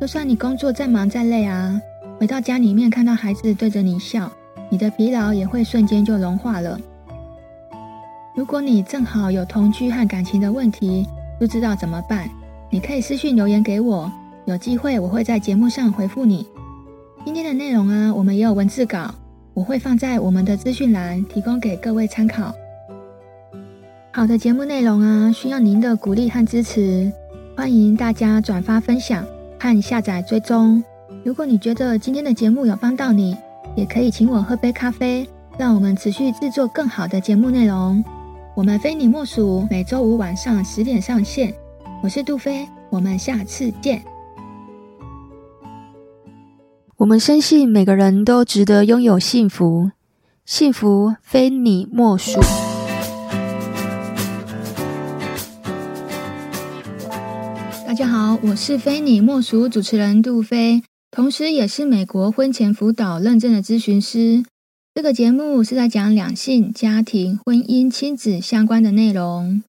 [0.00, 1.80] 就算你工作再忙再累啊，
[2.18, 4.28] 回到家里面看到孩子对着你笑，
[4.68, 6.80] 你的疲劳也会瞬间就融化了。
[8.34, 11.06] 如果你正好有同居和感情的问题，
[11.38, 12.28] 不知道怎么办，
[12.70, 14.10] 你可以私信留言给我，
[14.44, 16.46] 有机会我会在节目上回复你。
[17.24, 19.14] 今天的内容啊，我们也有文字稿。
[19.54, 22.54] 我会放在我们的资讯栏，提供给各位参考。
[24.12, 27.12] 好的节目内容啊，需要您的鼓励和支持，
[27.56, 29.26] 欢迎大家转发分享
[29.58, 30.82] 和下载追踪。
[31.24, 33.36] 如果你觉得今天的节目有帮到你，
[33.74, 38.02] 也可以请我喝杯咖啡，让我们持续制作更好的节目内容。
[38.58, 41.54] 我们非你莫属，每周五晚上十点上线。
[42.02, 44.02] 我是杜飞，我们下次见。
[46.96, 49.92] 我们深信每个人都值得拥有幸福，
[50.44, 52.40] 幸福非你莫属。
[57.86, 64.42] 大家好，我是非你莫属主持人杜飞，同时也是美国婚前辅导认证的咨询师。
[64.98, 69.62] 这个节目是在讲两性、家庭、婚姻、亲子相关的内容。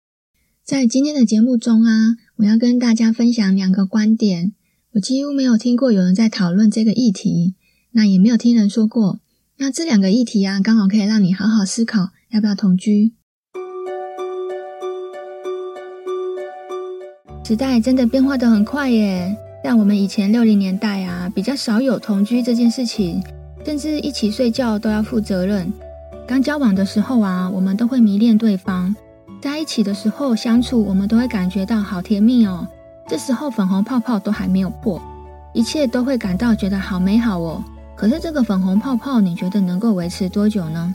[0.66, 4.54] 在今天的节目中啊，我要跟大家分享两个观点。
[4.94, 7.54] 我几乎没有听过有人在讨论这个议题，
[7.92, 9.20] 那也没有听人说过。
[9.58, 13.14] 那这两个议题啊，刚好可以让你好好思考要不要同居。
[17.46, 23.22] 时代真的变化得很快耶，像我们以前六零年代啊，比较少有同居这件事情，
[23.66, 25.72] 甚至一起睡觉都要负责任。
[26.28, 28.96] 刚交往的时候啊，我们都会迷恋对方，
[29.42, 32.68] 在一起的时候相处，我们都会感觉到好甜蜜哦。
[33.08, 35.02] 这时候粉红泡泡都还没有破，
[35.54, 37.64] 一切都会感到觉得好美好哦。
[37.96, 40.94] 可是这个粉红泡泡，你觉得能够维持多久呢？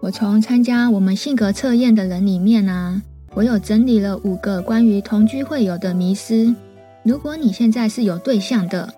[0.00, 3.02] 我从参加我们性格测验的人里面啊，
[3.34, 6.54] 我有整理了五个关于同居会有的迷思。
[7.02, 8.92] 如果你现在是有对象的，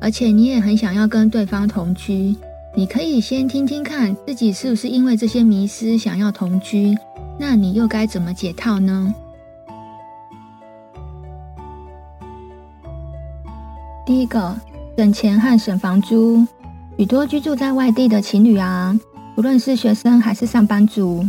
[0.00, 2.36] 而且你也很想要跟对方同居，
[2.74, 6.96] 你可以先听听看自己是不是因为这些迷失想要同居，
[7.38, 9.14] 那你又该怎么解套呢？
[14.04, 14.54] 第一个，
[14.96, 16.46] 省钱和省房租。
[16.98, 18.98] 许多居住在外地的情侣啊，
[19.34, 21.26] 不论是学生还是上班族，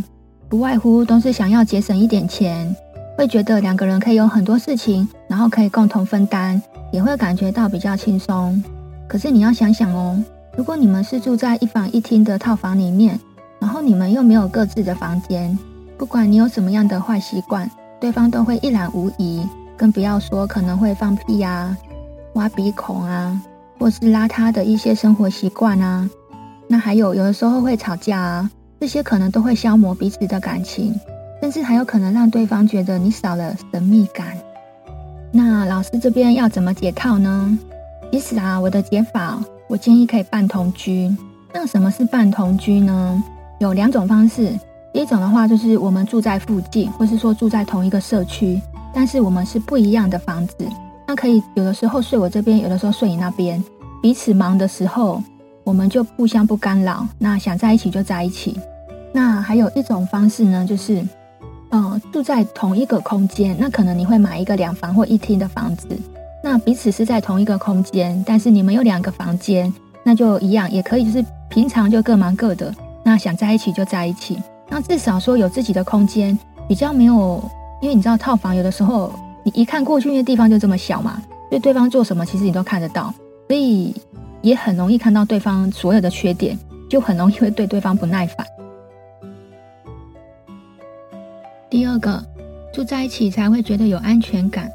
[0.48, 2.74] 不外乎都是想要节省一点钱，
[3.18, 8.62] 会觉得两个人可以有很多事情，然后可以共同分担，也会感觉到比较轻松。
[9.06, 10.22] 可是你要想想哦，
[10.56, 13.18] 如果你们是住在一房一厅的套房里面，
[13.58, 15.58] 然后你们又没有各自的房间，
[15.96, 17.70] 不管你有什么样的坏习惯，
[18.00, 19.46] 对方都会一览无遗，
[19.76, 21.76] 更不要说可能会放屁呀、啊。
[22.34, 23.40] 挖鼻孔啊，
[23.78, 26.08] 或是邋遢的一些生活习惯啊，
[26.68, 30.94] 那还有有的时候会吵架啊，这些可能都会消磨彼此的感情，
[31.40, 34.36] 甚至还有可能让对方觉得你少了神秘感。
[35.30, 37.58] 那老师这边要怎么解套呢？
[38.10, 39.38] 其实啊，我的解法，
[39.68, 41.14] 我建议可以半同居。
[41.52, 43.22] 那什么是半同居呢？
[43.58, 44.58] 有两种方式，
[44.92, 48.60] 一种的话就是我们住在附近，或是说住在同一个社区，
[48.94, 50.54] 但是我们是不一样的房子。
[51.06, 53.62] 那可以有的时候睡我这边，有的时候睡你那边。
[54.00, 55.22] 彼此忙的时候，
[55.64, 57.06] 我们就互相不干扰。
[57.18, 58.58] 那想在一起就在一起。
[59.12, 61.02] 那还有一种方式呢，就是，
[61.70, 63.56] 呃，住在同一个空间。
[63.58, 65.88] 那可能你会买一个两房或一厅的房子。
[66.42, 72.74] 那彼此是在同一个空间，但是你们有两个房间，那就一样，也可以就是平常就各忙各的。
[73.04, 74.36] 那想在一起就在一起。
[74.68, 77.42] 那至少说有自己的空间，比较没有，
[77.80, 79.12] 因为你知道套房有的时候。
[79.44, 83.14] 你一看过去，那地方就这么小嘛，对对方做什么，其实你都看得到，
[83.46, 83.94] 所以
[84.42, 86.58] 也很容易看到对方所有的缺点，
[86.90, 88.46] 就很容易会对对方不耐烦。
[91.70, 92.24] 第二个，
[92.72, 94.70] 住在一起才会觉得有安全感。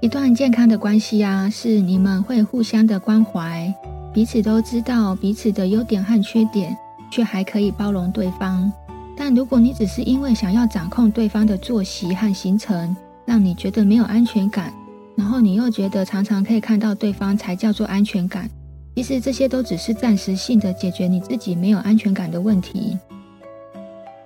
[0.00, 3.72] 一段健康的关系啊，是你们会互相的关怀，
[4.12, 6.76] 彼此都知道彼此的优点和缺点，
[7.10, 8.72] 却还可以包容对方。
[9.16, 14.72] 但如果你只是因为想要掌控对方的作息和行程，让你觉得没有安全感，
[15.16, 18.50] 然后你又觉得常常可以看到对方才叫做安全感，
[18.96, 22.98] 其实这些都只是暂时性的解决你自己没有安全感的问题。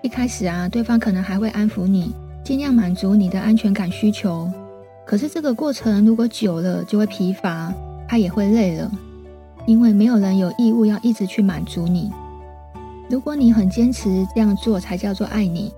[0.03, 2.13] 一开始啊，对方可能还会安抚你，
[2.45, 4.51] 尽量满足你的安全感需求。
[5.07, 7.73] 可是这个过程如果久了，就会疲乏，
[8.09, 8.91] 他也会累了，
[9.65, 12.11] 因为没有人有义务要一直去满足你。
[13.09, 15.73] 如果你很坚持这样做才叫做爱你。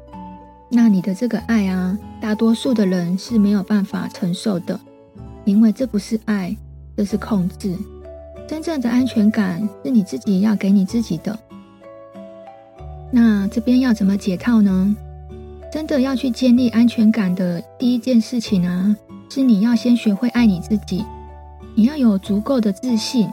[0.70, 4.80] 那你的这个爱啊，大多数的人是没有办法承受的，
[5.44, 6.56] 因为这不是爱，
[6.96, 7.76] 这是控制。
[8.48, 11.38] 真正的安全感是你自己要给你自己的。
[13.16, 14.96] 那这边要怎么解套呢？
[15.72, 18.96] 真的要去建立安全感的第一件事情啊，
[19.30, 21.04] 是你要先学会爱你自己，
[21.76, 23.28] 你要有足够的自信。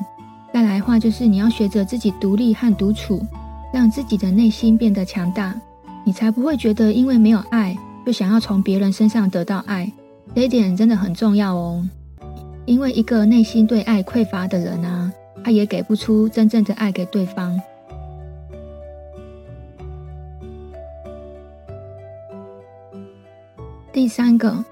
[0.53, 3.25] 再来的话，就是你要学着自己独立和独处，
[3.73, 5.59] 让自己的内心变得强大。
[6.05, 9.91] 你才不会觉得因为没有爱，就想要从别人身上得到爱，
[10.35, 11.83] 这一点真的很重要哦。
[12.65, 15.11] 因为一个内心对爱匮乏的人啊，
[15.43, 17.59] 他也给不出真正的爱给对方。
[23.93, 24.63] 第三个，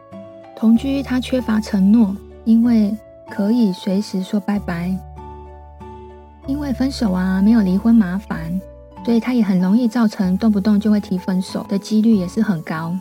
[0.55, 2.95] 同居他缺乏承诺，因为
[3.29, 4.95] 可以随时说拜拜。
[6.47, 8.59] 因为分手啊，没有离婚麻烦。
[9.05, 12.95] 所以他也很容易造成动不动就会提分手的几率也是很高，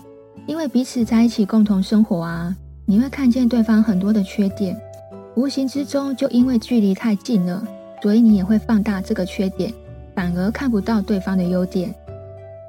[0.47, 4.81] 因为彼此在一起共同生活啊，你会看见对方很多的缺点，
[5.35, 7.63] 无形之中就因为距离太近了，
[8.01, 9.73] 所以你也会放大这个缺点，
[10.15, 11.93] 反而看不到对方的优点。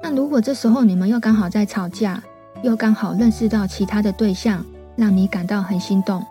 [0.02, 2.22] 那如果这时候你们又刚好在吵架，
[2.62, 4.64] 又刚好认识到其他的对象，
[4.96, 6.24] 让你感到很心动，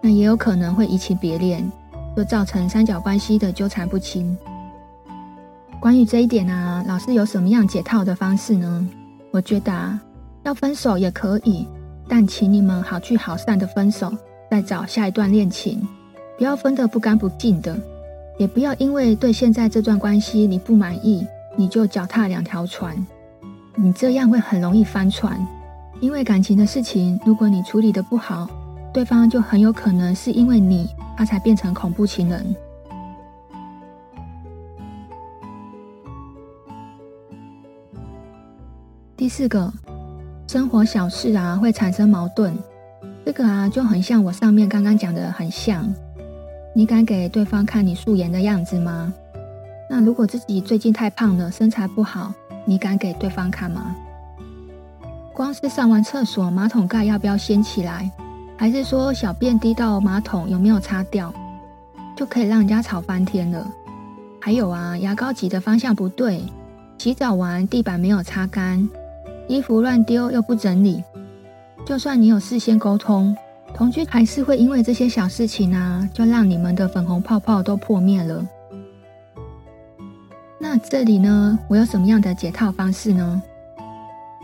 [0.00, 1.68] 那也有可能会移情别恋，
[2.16, 4.36] 就造成三角关系的纠缠不清。
[5.80, 8.88] 关于这一点啊，老师有什么样解套的方式呢？
[9.32, 10.00] 我觉得啊，
[10.44, 11.66] 要分手也可以，
[12.08, 14.12] 但请你们好聚好散的分手，
[14.50, 15.86] 再找下一段恋情，
[16.38, 17.76] 不要分得不干不净的，
[18.38, 21.26] 也不要因为对现在这段关系你不满意，
[21.56, 22.96] 你就脚踏两条船，
[23.74, 25.46] 你这样会很容易翻船，
[26.00, 28.48] 因为感情的事情，如果你处理得不好，
[28.92, 32.54] 对方就很有可能是因为你，他才变成恐怖情人。
[39.16, 39.72] 第四个，
[40.46, 42.54] 生活小事啊会产生矛盾，
[43.24, 45.92] 这个啊就很像我上面刚刚讲的很像。
[46.74, 49.12] 你敢给对方看你素颜的样子吗？
[49.88, 52.32] 那如果自己最近太胖了，身材不好，
[52.66, 53.96] 你敢给对方看吗？
[55.36, 58.10] 光是上完厕所马桶盖要不要掀起来，
[58.56, 61.30] 还是说小便滴到马桶有没有擦掉，
[62.16, 63.70] 就可以让人家吵翻天了。
[64.40, 66.42] 还有啊，牙膏挤的方向不对，
[66.96, 68.88] 洗澡完地板没有擦干。
[69.46, 71.04] 衣服乱丢又不整理，
[71.84, 73.36] 就算你有事先沟通，
[73.74, 78.42] 同居还是会因为这些小事情啊，就让你们的粉红泡泡都破灭了。
[80.58, 83.42] 那这里呢，我有什么样的解套方式呢？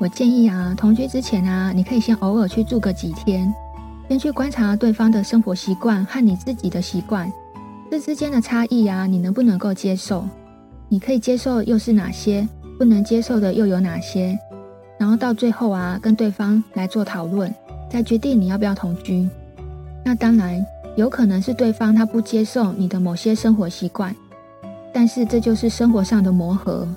[0.03, 3.55] 我建议啊，同居之前啊，你可以先偶尔去住个几天，
[4.09, 7.33] 先去观察对方的生活习惯和你自己的习惯，
[7.89, 10.25] 这之间的差异啊，你能不能够接受？
[10.89, 12.49] 你可以接受又是哪些？
[12.81, 14.37] 不能接受的又有哪些？
[14.99, 17.55] 然后到最后啊，跟对方来做讨论，
[17.89, 19.29] 再决定你要不要同居。
[20.05, 20.61] 那当然
[20.97, 24.13] 有可能是对方他不接受你的某些生活习惯，
[24.93, 26.89] 但是这就是生活上的磨合，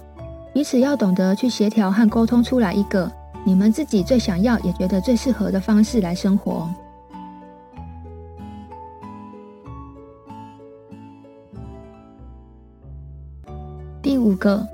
[0.56, 3.12] 彼此要懂得去协调和沟通出来一个
[3.44, 6.70] 你们自己最想要也觉得最适合的方式来生活。
[14.02, 14.66] 第五个，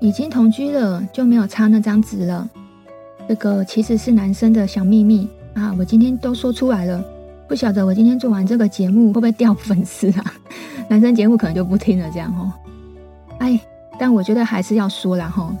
[0.00, 2.50] 已经同居了就没有差那张纸了。
[3.28, 5.72] 这个其实是男生的小秘密啊！
[5.78, 7.00] 我今天都说出来了，
[7.46, 10.34] 不晓得我今天做完这个节目会不会掉粉丝啊？
[10.90, 12.52] 男生节目可能就不听了，这样哦。
[13.38, 13.60] 哎，
[14.02, 15.54] 但我觉得还是要说啦吼，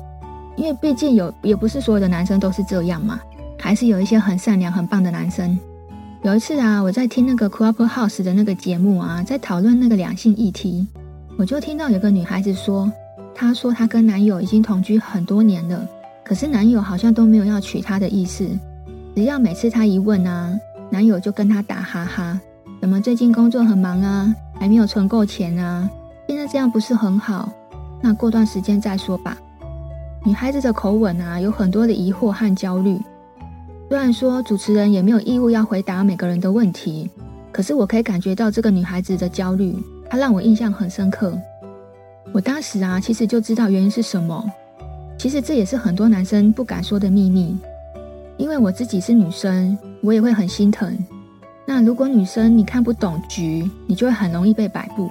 [0.56, 3.20] 因为毕竟有也不是所有的男生都是这样嘛，
[3.56, 5.56] 还是有一些很善良、很棒的男生。
[6.22, 10.84] 有一次啊，我在听那个 Clubhouse 的那个节目啊，在讨论那个两性议题，
[11.38, 12.90] 我就听到有个女孩子说，
[13.32, 15.86] 她说她跟男友已经同居很多年了。
[16.24, 18.44] 可是男友好像都没有要娶她的意思，
[19.14, 20.52] 只要每次她一问啊，
[20.90, 22.40] 男友就跟她打哈哈，
[22.80, 25.88] 怎么最近工作很忙啊，还没有存够钱啊？
[26.26, 27.48] 现在这样不是很好？
[28.02, 29.38] 那过段时间再说吧。
[30.24, 32.98] 女孩子的口吻啊，有很多的疑惑和焦虑，
[33.88, 37.08] 虽然说主持人也没有义务要回答每个人的问题，
[37.50, 39.76] 可是我可以感觉到这个女孩子的焦虑，
[40.10, 41.32] 她让我印象很深刻。
[42.32, 44.44] 我当时啊，其实就知道原因是什么。
[45.18, 47.56] 其实这也是很多男生不敢说的秘密，
[48.36, 50.98] 因为我自己是女生，我也会很心疼。
[51.66, 55.08] 那如果女生你看不懂局，你就会很容易被摆布。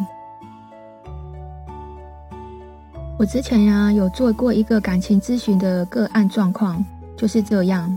[3.22, 6.84] 我之前呀、有做过一个感情咨询的个案状况，
[7.16, 7.96] 就是这样。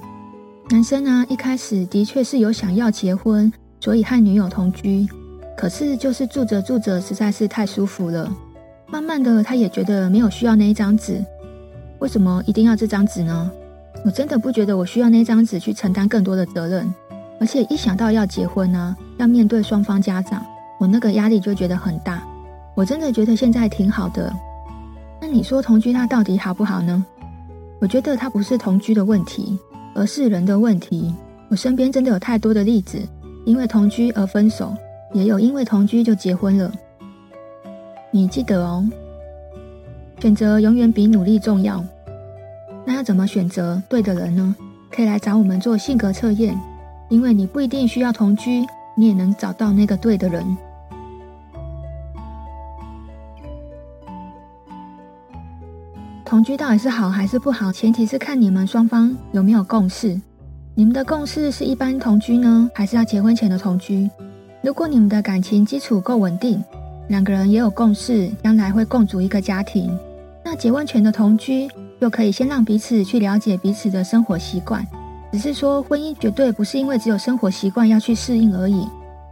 [0.68, 3.50] 男生呢、一开始的确是有想要结婚，
[3.80, 5.08] 所以和女友同居。
[5.56, 8.30] 可是就是住着住着实在是太舒服了，
[8.86, 11.24] 慢慢的他也觉得没有需要那一张纸。
[12.00, 13.50] 为什么一定要这张纸呢？
[14.04, 16.94] 我真的不觉得我需要那张纸去承担更多的责任，
[17.40, 20.44] 而且一想到要结婚呢、要面对双方家长，
[20.78, 22.22] 我那个压力就觉得很大。
[22.74, 24.30] 我真的觉得现在挺好的。
[25.26, 27.02] 那你说同居它到底好不好呢？
[27.80, 29.58] 我觉得它不是同居的问题，
[29.94, 31.14] 而是人的问题。
[31.48, 33.00] 我身边真的有太多的例子，
[33.46, 34.76] 因为同居而分手，
[35.14, 36.70] 也有因为同居就结婚了。
[38.10, 38.86] 你记得哦，
[40.20, 41.82] 选择永远比努力重要。
[42.84, 44.54] 那要怎么选择对的人呢？
[44.90, 46.54] 可以来找我们做性格测验，
[47.08, 48.62] 因为你不一定需要同居，
[48.94, 50.44] 你也能找到那个对的人。
[56.34, 57.70] 同居到底是好还是不好？
[57.70, 60.20] 前提是看你们双方有没有共识。
[60.74, 64.10] 你们的共识是一般同居呢，还是要结婚前的同居？
[64.60, 66.60] 如果你们的感情基础够稳定，
[67.06, 69.96] 两个人也有共识，将来会共组一个家庭，
[70.44, 71.68] 那结婚前的同居
[72.00, 74.84] 又可以先让彼此去了解彼此的生活习惯。
[75.30, 78.84] 只是说，婚姻绝对不是因为只有生活习惯要去适应而已。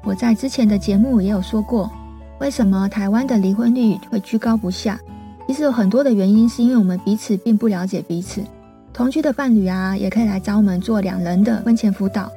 [0.05, 1.91] 我在之前的节目也有说过，
[2.39, 4.97] 为什么台湾的离婚率会居高不下？
[5.47, 8.43] 其实有很多的原因，是因为我们彼此并不了解彼此。
[8.93, 12.31] 同居的伴侣啊，也可以来找我们做两人的婚前辅导。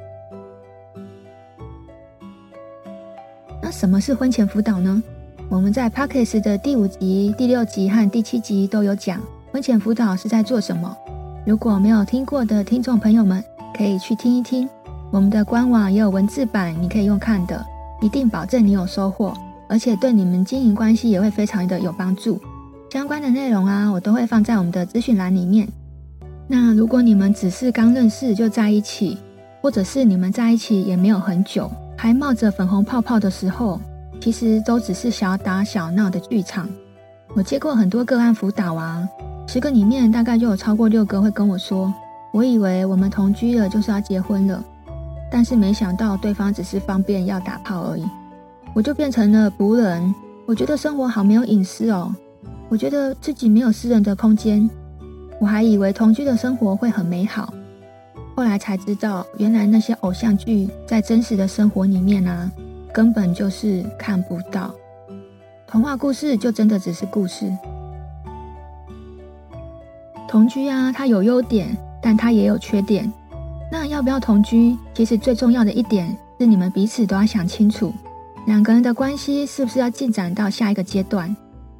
[3.62, 5.02] 那什么是婚前辅导呢？
[5.48, 9.20] 我们在 Podcast 的第五集、第六集和第七集都有讲
[9.52, 10.96] 婚前辅导是在做什么。
[11.46, 13.42] 如果没有听过的听众朋友们，
[13.76, 14.68] 可以去听一听。
[15.10, 17.64] 我们的官网也有文字版，你可以用看的，
[18.02, 19.32] 一定保证你有收获，
[19.68, 22.40] 而且对你们经营关系也会非常的有帮助。
[22.90, 25.68] 相关的内容啊，我都会放在我们的资讯栏里面。
[26.46, 29.18] 那如果你们只是刚认识就在一起，
[29.60, 33.80] 或者是你们在一起也没有很久，还冒着粉红泡泡的时候，
[34.20, 36.68] 其实都只是小打小闹的剧场。
[37.34, 39.06] 我接过很多个案辅导啊，
[39.48, 41.92] 十个里面大概就有超过六个会跟我说
[42.32, 44.64] ：“我以为我们同居了就是要结婚了，
[45.30, 48.04] 但是没想到对方只是方便要打炮而已。”
[48.72, 50.14] 我就变成了仆人，
[50.46, 52.14] 我觉得生活好没有隐私哦。
[52.68, 54.68] 我觉得自己没有私人的空间，
[55.40, 57.52] 我还以为同居的生活会很美好，
[58.34, 62.50] 后来才知道，原来那些偶像剧在真实的生活里面啊，
[62.92, 64.74] 根本就是看不到。
[65.66, 67.50] 童话故事就真的只是故事。
[70.28, 73.10] 同居啊，它有优点，但它也有缺点。
[73.70, 74.76] 那要不要同居？
[74.92, 77.92] 其实最重要的一点是你们彼此都要想清楚，
[78.46, 81.34] 两个人的关系是不是要进展到下一个阶段。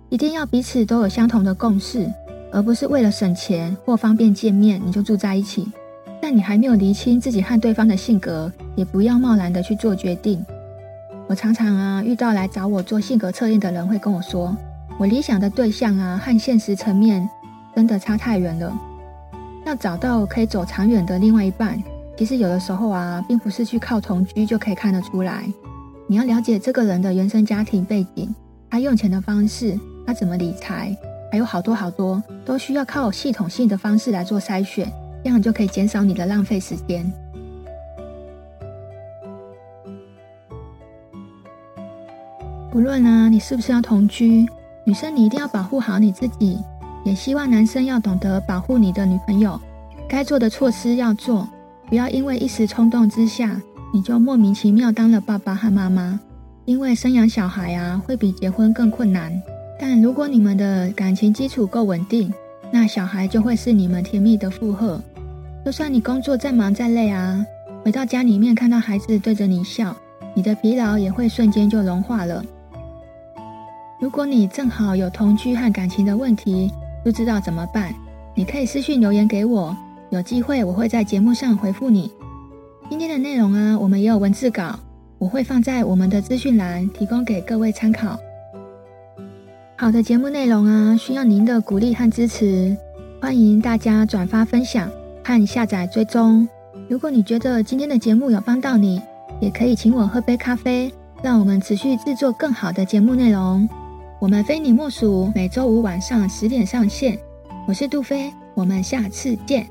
[0.09, 2.11] 一定要彼此都有相同的共识，
[2.53, 5.67] 而不是为了省钱或方便见面你就住在一起。
[6.23, 10.45] 但你还没有厘清自己和对方的性格，也不要贸然的去做决定。
[11.29, 14.57] 我常常啊遇到来找我做性格测验的人会跟我说，
[14.99, 17.29] 我理想的对象啊和现实层面
[17.75, 18.73] 真的差太远了。
[19.65, 21.83] 要找到可以走长远的另外一半，
[22.17, 25.45] 其实有的时候啊并不是去靠同居就可以看得出来。
[26.07, 28.33] 你要了解这个人的原生家庭背景，
[28.71, 29.79] 他用钱的方式。
[30.07, 30.97] 他怎么理财，
[31.33, 34.91] 还有好多好多，都需要靠系统性的方式来做筛选，
[35.25, 37.05] 这样就可以减少你的浪费时间。
[42.71, 44.47] 不论啊，你是不是要同居，
[44.85, 46.59] 女生你一定要保护好你自己，
[47.05, 49.59] 也希望男生要懂得保护你的女朋友，
[50.09, 51.49] 该做的措施要做，
[51.89, 53.61] 不要因为一时冲动之下，
[53.93, 56.21] 你就莫名其妙当了爸爸和妈妈，
[56.67, 59.33] 因为生养小孩啊，会比结婚更困难。
[59.79, 62.33] 但如果你们的感情基础够稳定，
[62.71, 65.01] 那小孩就会是你们甜蜜的负荷。
[65.65, 67.45] 就算你工作再忙再累啊，
[67.85, 69.97] 回到家里面看到孩子对着你笑，
[70.35, 72.45] 你的疲劳也会瞬间就融化了。
[74.01, 76.71] 如果你正好有同居和感情的问题，
[77.03, 77.95] 不知道怎么办，
[78.35, 79.77] 你可以私信留言给我，
[80.11, 82.11] 有机会我会在节目上回复你。
[82.89, 84.79] 今天的内容啊，我们也有文字稿，
[85.19, 88.19] 我会放在我们的资讯栏，提供给各位参考。
[89.79, 92.75] 好的节目内容啊，需要您的鼓励和支持，
[93.21, 94.91] 欢迎大家转发分享
[95.23, 96.49] 和下载追踪。
[96.89, 99.03] 如果你觉得今天的节目有帮到你，
[99.39, 100.91] 也可以请我喝杯咖啡，
[101.23, 103.69] 让我们持续制作更好的节目内容。
[104.19, 107.19] 我们非你莫属每周五晚上十点上线，
[107.69, 109.67] 我是杜飞，我们下次见。